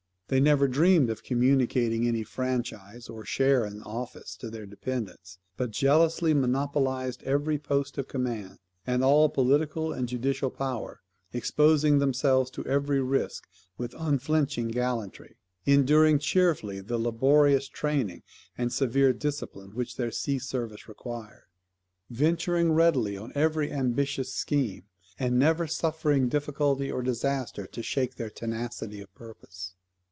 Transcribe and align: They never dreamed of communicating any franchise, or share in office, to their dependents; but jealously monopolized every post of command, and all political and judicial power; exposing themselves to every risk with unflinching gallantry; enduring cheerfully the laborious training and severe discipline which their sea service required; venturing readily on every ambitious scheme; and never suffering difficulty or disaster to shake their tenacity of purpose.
They 0.29 0.39
never 0.39 0.69
dreamed 0.69 1.09
of 1.09 1.23
communicating 1.25 2.07
any 2.07 2.23
franchise, 2.23 3.09
or 3.09 3.25
share 3.25 3.65
in 3.65 3.83
office, 3.83 4.37
to 4.37 4.49
their 4.49 4.65
dependents; 4.65 5.39
but 5.57 5.71
jealously 5.71 6.33
monopolized 6.33 7.21
every 7.23 7.57
post 7.59 7.97
of 7.97 8.07
command, 8.07 8.59
and 8.87 9.03
all 9.03 9.27
political 9.27 9.91
and 9.91 10.07
judicial 10.07 10.49
power; 10.49 11.01
exposing 11.33 11.99
themselves 11.99 12.49
to 12.51 12.63
every 12.65 13.01
risk 13.01 13.45
with 13.77 13.93
unflinching 13.97 14.69
gallantry; 14.69 15.35
enduring 15.65 16.17
cheerfully 16.17 16.79
the 16.79 16.97
laborious 16.97 17.67
training 17.67 18.23
and 18.57 18.71
severe 18.71 19.11
discipline 19.11 19.71
which 19.75 19.97
their 19.97 20.11
sea 20.11 20.39
service 20.39 20.87
required; 20.87 21.43
venturing 22.09 22.71
readily 22.71 23.17
on 23.17 23.33
every 23.35 23.69
ambitious 23.69 24.33
scheme; 24.33 24.83
and 25.19 25.37
never 25.37 25.67
suffering 25.67 26.29
difficulty 26.29 26.89
or 26.89 27.01
disaster 27.01 27.67
to 27.67 27.83
shake 27.83 28.15
their 28.15 28.29
tenacity 28.29 29.01
of 29.01 29.13
purpose. 29.13 29.75